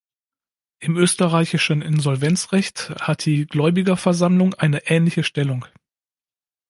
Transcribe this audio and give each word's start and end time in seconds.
Im 0.79 0.97
österreichischen 0.97 1.83
Insolvenzrecht 1.83 2.89
hat 2.99 3.23
die 3.23 3.45
Gläubigerversammlung 3.45 4.55
eine 4.55 4.87
ähnliche 4.89 5.23
Stellung. 5.23 5.65